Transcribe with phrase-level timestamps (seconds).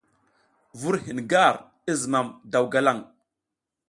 [0.79, 1.55] Vur hin gar
[1.91, 3.01] i zimam daw galang.